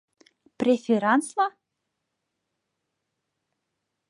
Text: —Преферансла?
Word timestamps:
—Преферансла? 0.59 1.47